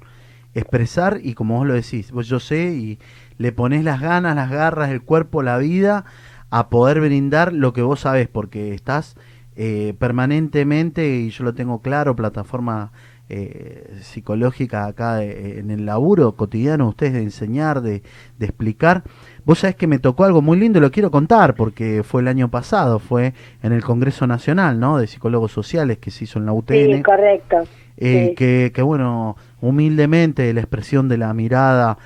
[0.55, 2.99] expresar y como vos lo decís, vos yo sé y
[3.41, 6.05] le pones las ganas, las garras, el cuerpo, la vida
[6.51, 9.17] a poder brindar lo que vos sabés, porque estás
[9.57, 12.93] eh, permanentemente, y yo lo tengo claro, plataforma
[13.31, 18.03] eh, psicológica acá eh, en el laburo cotidiano, ustedes de enseñar, de,
[18.39, 19.05] de, explicar.
[19.47, 22.51] Vos sabés que me tocó algo muy lindo, lo quiero contar, porque fue el año
[22.51, 24.99] pasado, fue en el Congreso Nacional, ¿no?
[24.99, 26.97] De Psicólogos Sociales que se hizo en la UTN.
[26.97, 27.57] Sí, correcto.
[27.97, 28.35] Eh, sí.
[28.35, 31.97] Que, que, bueno, humildemente la expresión de la mirada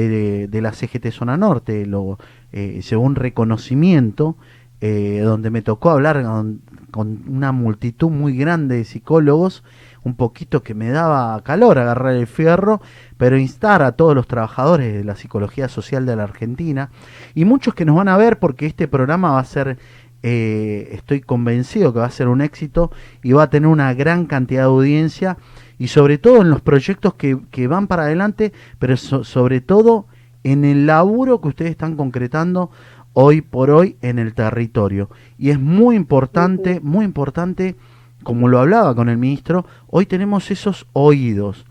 [0.00, 2.18] de, la CGT Zona Norte, lo,
[2.52, 4.36] eh, un reconocimiento
[4.80, 9.64] eh, donde me tocó hablar con, con, una multitud muy grande de psicólogos,
[10.02, 12.82] un poquito que me daba calor agarrar el fierro,
[13.16, 16.90] pero instar a todos los trabajadores de la psicología social de la Argentina
[17.34, 19.78] y muchos que nos van a ver porque este programa va a ser
[20.26, 22.90] eh, estoy convencido que va a ser un éxito
[23.22, 25.36] y va a tener una gran cantidad de audiencia
[25.78, 30.06] y sobre todo en los proyectos que, que van para adelante, pero sobre todo
[30.44, 32.70] en el laburo que ustedes están concretando
[33.14, 35.08] hoy por hoy en el territorio.
[35.38, 37.76] Y es muy importante, muy importante,
[38.22, 41.64] como lo hablaba con el ministro, hoy tenemos esos oídos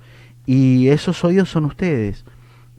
[0.45, 2.25] y esos oídos son ustedes.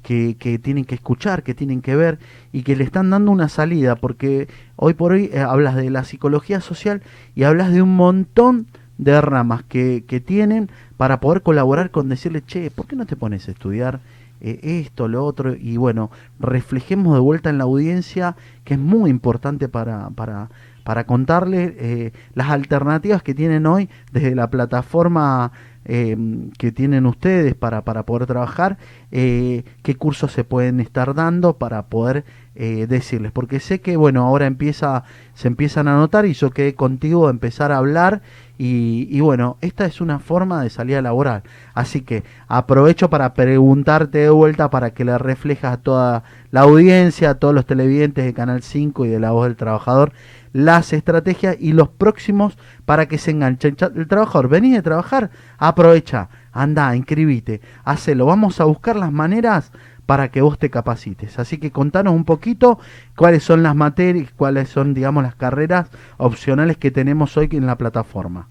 [0.02, 2.18] Que, que, tienen que escuchar, que tienen que ver
[2.52, 6.04] y que le están dando una salida, porque hoy por hoy eh, hablas de la
[6.04, 7.02] psicología social
[7.34, 8.66] y hablas de un montón
[8.98, 13.16] de ramas que, que tienen para poder colaborar con decirle, che, ¿por qué no te
[13.16, 14.00] pones a estudiar
[14.40, 15.54] eh, esto, lo otro?
[15.54, 20.48] Y bueno, reflejemos de vuelta en la audiencia, que es muy importante para, para,
[20.85, 25.51] para contarle eh, las alternativas que tienen hoy desde la plataforma
[25.87, 26.16] eh,
[26.59, 28.79] que tienen ustedes para, para poder trabajar,
[29.11, 34.47] eh, qué cursos se pueden estar dando para poder decirles, porque sé que bueno, ahora
[34.47, 35.03] empieza,
[35.35, 38.23] se empiezan a notar y yo quedé contigo a empezar a hablar
[38.57, 41.42] y, y, bueno, esta es una forma de salida laboral.
[41.75, 47.31] Así que aprovecho para preguntarte de vuelta para que le reflejas a toda la audiencia,
[47.31, 50.12] a todos los televidentes de Canal 5 y de La Voz del Trabajador,
[50.55, 54.49] las estrategias y los próximos para que se enganche el trabajador.
[54.49, 58.25] Vení de trabajar, aprovecha, anda, inscribite, hacelo.
[58.25, 59.73] Vamos a buscar las maneras
[60.07, 61.38] para que vos te capacites.
[61.40, 62.79] Así que contanos un poquito
[63.17, 67.77] cuáles son las materias, cuáles son, digamos, las carreras opcionales que tenemos hoy en la
[67.77, 68.49] plataforma.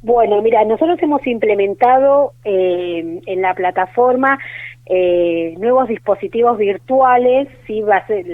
[0.00, 4.38] Bueno, mira, nosotros hemos implementado eh, en la plataforma
[4.88, 8.24] eh, nuevos dispositivos virtuales, sí, va a ser,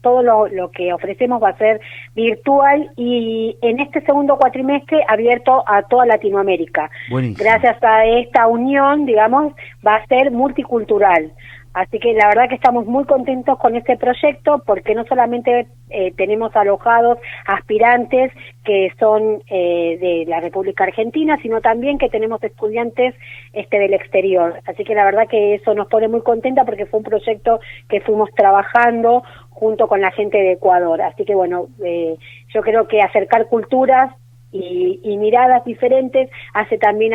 [0.00, 1.80] todo lo, que ofrecemos va a ser
[2.14, 6.90] virtual y en este segundo cuatrimestre abierto a toda Latinoamérica.
[7.10, 9.52] Gracias a esta unión, digamos,
[9.86, 11.30] va a ser multicultural.
[11.74, 16.12] Así que la verdad que estamos muy contentos con este proyecto porque no solamente eh,
[16.16, 18.32] tenemos alojados aspirantes
[18.64, 23.14] que son eh, de la República Argentina, sino también que tenemos estudiantes
[23.52, 24.60] este del exterior.
[24.66, 28.00] Así que la verdad que eso nos pone muy contenta porque fue un proyecto que
[28.00, 31.02] fuimos trabajando junto con la gente de Ecuador.
[31.02, 32.16] Así que bueno, eh,
[32.54, 34.14] yo creo que acercar culturas
[34.52, 37.12] y, miradas diferentes hace también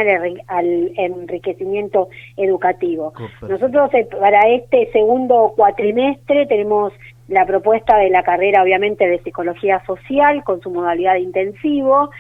[0.48, 3.14] al, enriquecimiento educativo.
[3.42, 6.94] Nosotros eh, para este segundo cuatrimestre tenemos
[7.28, 12.12] la propuesta de la carrera obviamente de psicología social con su modalidad intensivo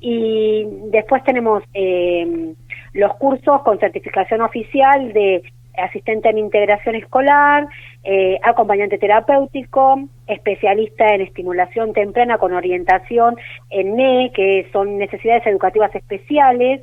[0.00, 2.54] y después tenemos eh,
[2.92, 5.42] los cursos con certificación oficial de
[5.78, 7.66] asistente en integración escolar,
[8.02, 13.36] eh, acompañante terapéutico, especialista en estimulación temprana con orientación
[13.68, 16.80] en NE, que son necesidades educativas especiales.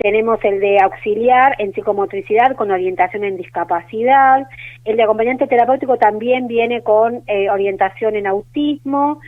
[0.00, 4.46] Tenemos el de auxiliar en psicomotricidad con orientación en discapacidad.
[4.84, 9.20] El de acompañante terapéutico también viene con eh, orientación en autismo.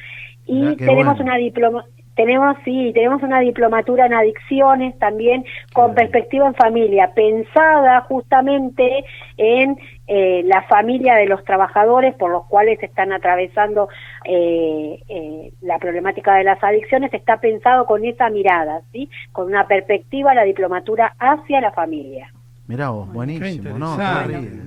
[0.47, 1.85] Y tenemos una diploma
[2.19, 9.05] tenemos, sí, tenemos una diplomatura en adicciones también con perspectiva en familia, pensada justamente
[9.37, 13.89] en eh, la familia de los trabajadores por los cuales están atravesando
[14.25, 19.09] eh, eh, la problemática de las adicciones, está pensado con esa mirada, ¿sí?
[19.33, 22.33] con una perspectiva, la diplomatura hacia la familia.
[22.67, 23.97] Mirá vos, buenísimo, ¿no?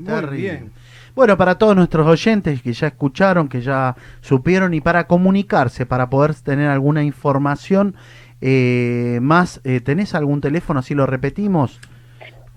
[0.05, 0.69] Terrible,
[1.13, 6.09] bueno, para todos nuestros oyentes que ya escucharon, que ya supieron y para comunicarse, para
[6.09, 7.95] poder tener alguna información
[8.39, 10.79] eh, más, eh, ¿tenés algún teléfono?
[10.79, 11.79] Así lo repetimos.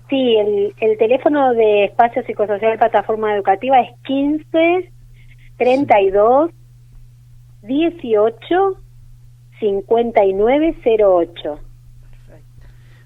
[0.09, 4.91] Sí, el, el teléfono de Espacio Psicosocial Plataforma Educativa es 15
[5.57, 6.51] 32
[7.63, 8.77] 18
[9.59, 11.59] 59 08.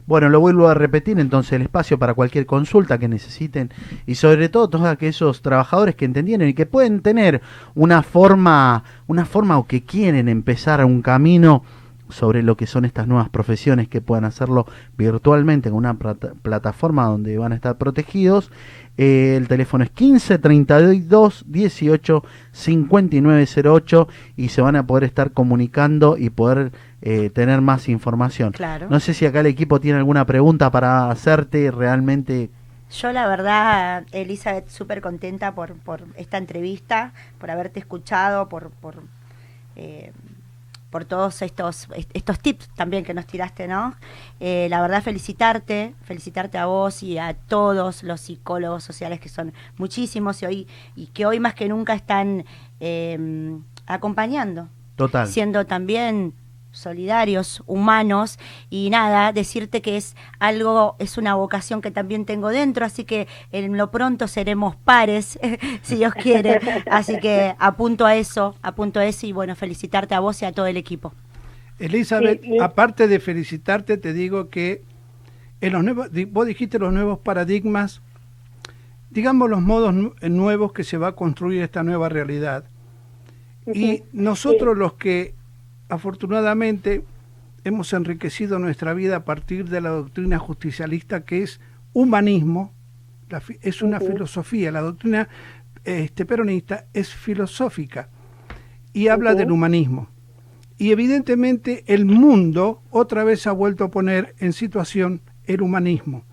[0.06, 3.70] Bueno, lo vuelvo a repetir, entonces el espacio para cualquier consulta que necesiten
[4.08, 7.42] y sobre todo todos aquellos trabajadores que entendieron y que pueden tener
[7.76, 11.64] una forma, una forma o que quieren empezar un camino
[12.10, 14.66] sobre lo que son estas nuevas profesiones que puedan hacerlo
[14.98, 18.52] virtualmente con una plataforma donde van a estar protegidos.
[18.98, 25.32] Eh, el teléfono es 15 32 18 59 08 y se van a poder estar
[25.32, 28.52] comunicando y poder eh, tener más información.
[28.52, 28.88] Claro.
[28.90, 32.50] No sé si acá el equipo tiene alguna pregunta para hacerte realmente.
[32.92, 39.04] Yo la verdad, Elizabeth, súper contenta por, por esta entrevista, por haberte escuchado, por, por
[39.76, 40.12] eh,
[40.90, 43.96] por todos estos, estos tips también que nos tiraste, ¿no?
[44.40, 49.54] Eh, la verdad, felicitarte, felicitarte a vos y a todos los psicólogos sociales que son
[49.78, 52.46] muchísimos y, hoy, y que hoy más que nunca están
[52.80, 54.68] em, acompañando.
[54.96, 55.28] Total.
[55.28, 56.34] Siendo también
[56.72, 58.38] solidarios, humanos
[58.70, 63.28] y nada, decirte que es algo, es una vocación que también tengo dentro, así que
[63.52, 65.40] en lo pronto seremos pares,
[65.82, 66.60] si Dios quiere,
[66.90, 70.52] así que apunto a eso, apunto a eso y bueno, felicitarte a vos y a
[70.52, 71.14] todo el equipo.
[71.80, 74.84] Elizabeth, aparte de felicitarte, te digo que
[75.62, 78.02] en los nuevos, vos dijiste los nuevos paradigmas,
[79.10, 82.66] digamos los modos nuevos que se va a construir esta nueva realidad.
[83.74, 85.36] Y nosotros los que
[85.90, 87.04] afortunadamente
[87.64, 91.60] hemos enriquecido nuestra vida a partir de la doctrina justicialista que es
[91.94, 92.74] humanismo,
[93.62, 95.28] es una filosofía, la doctrina
[95.84, 98.10] este, peronista es filosófica
[98.94, 100.10] y habla del humanismo.
[100.78, 106.24] Y evidentemente el mundo otra vez ha vuelto a poner en situación el humanismo.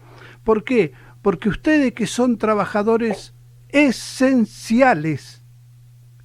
[0.44, 0.92] ¿Por qué?
[1.20, 3.34] Porque ustedes que son trabajadores
[3.68, 5.42] esenciales,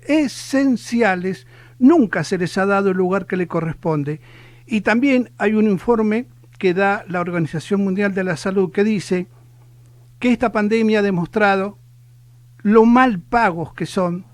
[0.01, 1.47] esenciales,
[1.81, 4.21] nunca se les ha dado el lugar que le corresponde.
[4.65, 6.27] Y también hay un informe
[6.57, 9.27] que da la Organización Mundial de la Salud que dice
[10.19, 11.79] que esta pandemia ha demostrado
[12.61, 14.25] lo mal pagos que son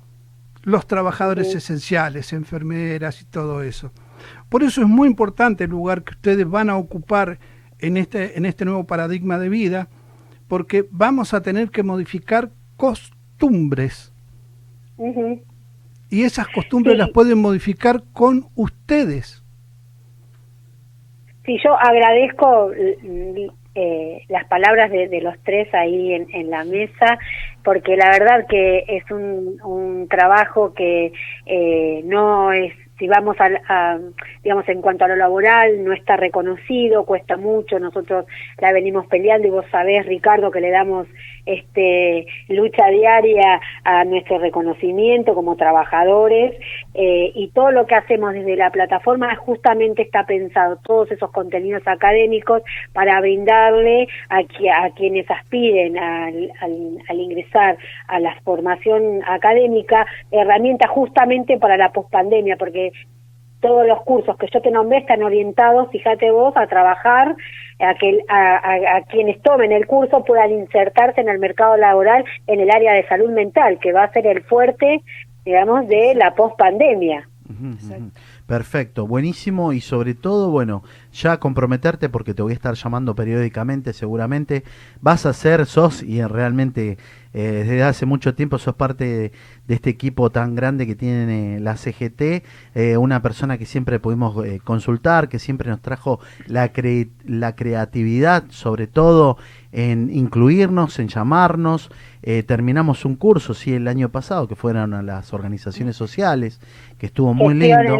[0.64, 3.92] los trabajadores esenciales, enfermeras y todo eso.
[4.50, 7.40] Por eso es muy importante el lugar que ustedes van a ocupar
[7.80, 9.88] en este, en este nuevo paradigma de vida,
[10.50, 14.12] porque vamos a tener que modificar costumbres
[16.10, 19.44] y esas costumbres las pueden modificar con ustedes.
[21.46, 27.20] Sí, yo agradezco eh, las palabras de, los tres ahí en, la mesa,
[27.64, 31.14] porque la verdad que es un, un trabajo que
[31.46, 34.00] eh, no es si vamos a,
[34.44, 38.26] digamos, en cuanto a lo laboral, no está reconocido, cuesta mucho, nosotros
[38.58, 41.08] la venimos peleando y vos sabés, Ricardo, que le damos
[41.46, 46.56] este lucha diaria a nuestro reconocimiento como trabajadores
[47.00, 51.84] eh, y todo lo que hacemos desde la plataforma justamente está pensado, todos esos contenidos
[51.86, 57.78] académicos para brindarle a, a quienes aspiren al, al ingresar
[58.08, 62.92] a la formación académica herramientas justamente para la pospandemia, porque
[63.60, 67.36] todos los cursos que yo te nombré están orientados, fíjate vos, a trabajar,
[67.80, 72.72] a que a, quienes tomen el curso puedan insertarse en el mercado laboral en el
[72.72, 75.02] área de salud mental, que va a ser el fuerte,
[75.48, 77.30] digamos, de la pospandemia.
[78.46, 80.84] Perfecto, buenísimo y sobre todo, bueno,
[81.14, 84.64] ya comprometerte porque te voy a estar llamando periódicamente seguramente.
[85.00, 86.98] Vas a ser, sos y realmente
[87.34, 89.32] eh, desde hace mucho tiempo sos parte
[89.68, 92.44] de, este equipo tan grande que tiene la CGT,
[92.76, 96.72] eh, una persona que siempre pudimos eh, consultar, que siempre nos trajo la,
[97.26, 99.38] la creatividad, sobre todo
[99.72, 101.92] en incluirnos, en llamarnos.
[102.48, 106.60] terminamos un curso, sí, el año pasado, que fueron a las organizaciones sociales,
[106.98, 107.98] que estuvo muy lindo.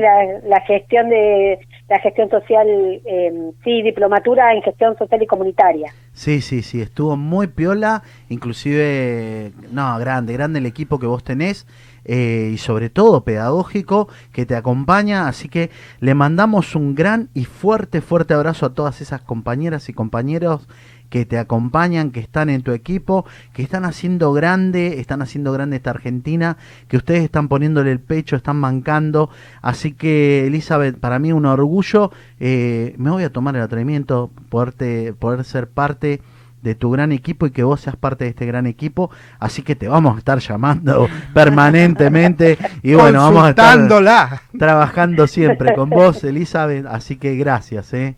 [0.48, 2.68] La, gestión de la gestión social,
[3.64, 5.94] sí, diplomatura en gestión social y comunitaria.
[6.14, 11.57] Sí, sí, sí, estuvo muy piola, inclusive, no, grande, grande el equipo que vos tenés
[12.06, 17.46] eh, y sobre todo pedagógico que te acompaña, así que le mandamos un gran y
[17.46, 20.68] fuerte, fuerte abrazo a todas esas compañeras y compañeros
[21.10, 25.78] que te acompañan, que están en tu equipo, que están haciendo grande, están haciendo grande
[25.78, 29.30] esta Argentina, que ustedes están poniéndole el pecho, están mancando.
[29.62, 32.12] Así que, Elizabeth, para mí un orgullo.
[32.40, 36.22] Eh, me voy a tomar el atrevimiento, poderte, poder ser parte
[36.62, 39.76] de tu gran equipo y que vos seas parte de este gran equipo, así que
[39.76, 42.58] te vamos a estar llamando permanentemente.
[42.84, 43.88] Y bueno, vamos a estar
[44.58, 48.16] trabajando siempre con vos, Elizabeth, así que gracias, eh.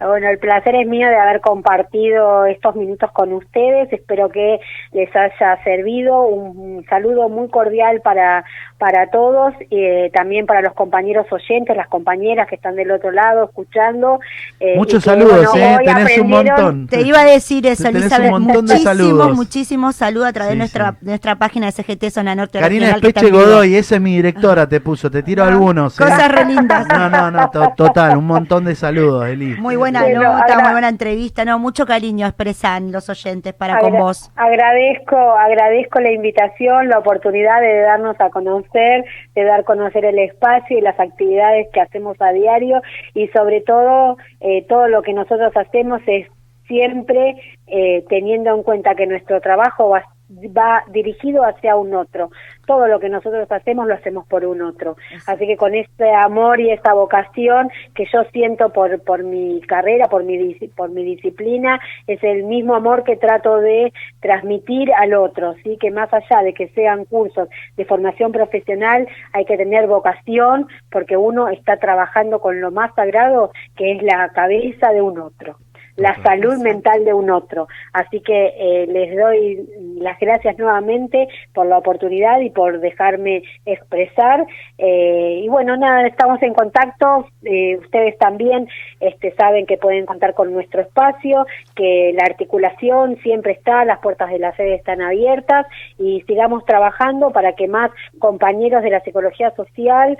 [0.00, 3.92] Bueno, el placer es mío de haber compartido estos minutos con ustedes.
[3.92, 4.58] Espero que
[4.92, 6.22] les haya servido.
[6.22, 8.44] Un, saludo muy cordial para,
[8.78, 13.44] para todos, eh, también para los compañeros oyentes, las compañeras que están del otro lado
[13.44, 14.18] escuchando.
[14.58, 16.86] Eh, Muchos saludos, eh, tenés un montón.
[16.86, 18.32] Te iba a decir eso, Elizabeth.
[18.32, 19.36] Un montón muchísimos, de saludos.
[19.36, 22.58] muchísimos saludos a través de nuestra, nuestra página de CGT Zona Norte.
[22.58, 25.10] Karina Espeche Godoy, esa es mi directora, te puso.
[25.10, 26.00] Te tiro algunos.
[26.00, 26.04] ¿eh?
[26.04, 26.86] Cosas re lindas.
[27.00, 29.54] No, no, no, total, un montón de saludos, Eli.
[29.54, 33.92] Muy buena buena nota, muy buena entrevista, no, mucho cariño expresan los oyentes para con
[33.92, 34.30] vos.
[34.36, 40.18] Agradezco, agradezco la invitación, la oportunidad de darnos a conocer, de dar a conocer el
[40.18, 42.82] espacio y las actividades que hacemos a diario
[43.14, 46.26] y sobre todo eh, todo lo que nosotros hacemos es
[46.66, 47.34] siempre
[47.66, 52.30] eh, teniendo en cuenta que nuestro trabajo va, va dirigido hacia un otro.
[52.66, 54.96] Todo lo que nosotros hacemos lo hacemos por un otro.
[55.26, 60.08] Así que con este amor y esta vocación que yo siento por, por mi carrera,
[60.08, 65.54] por mi, por mi disciplina, es el mismo amor que trato de transmitir al otro,
[65.64, 65.76] ¿sí?
[65.78, 71.16] que más allá de que sean cursos de formación profesional, hay que tener vocación porque
[71.16, 75.56] uno está trabajando con lo más sagrado que es la cabeza de un otro
[75.96, 77.68] la salud mental de un otro.
[77.92, 79.68] Así que eh, les doy
[79.98, 84.46] las gracias nuevamente por la oportunidad y por dejarme expresar.
[84.78, 87.26] Eh, y bueno, nada, estamos en contacto.
[87.44, 88.68] Eh, ustedes también
[89.00, 94.30] este, saben que pueden contar con nuestro espacio, que la articulación siempre está, las puertas
[94.30, 95.66] de la sede están abiertas
[95.98, 100.16] y sigamos trabajando para que más compañeros de la psicología social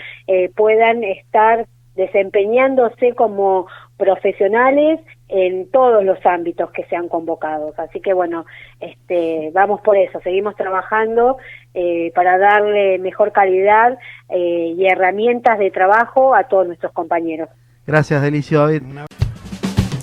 [0.54, 1.66] puedan estar
[1.96, 3.66] desempeñándose como
[3.96, 5.00] profesionales
[5.30, 7.78] en todos los ámbitos que sean convocados.
[7.78, 8.44] Así que bueno,
[8.80, 11.38] este, vamos por eso, seguimos trabajando
[11.74, 17.48] eh, para darle mejor calidad eh, y herramientas de trabajo a todos nuestros compañeros.
[17.86, 18.66] Gracias, Delicio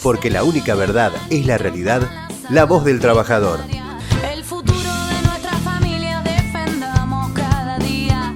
[0.03, 2.01] Porque la única verdad es la realidad,
[2.49, 3.59] la voz del trabajador.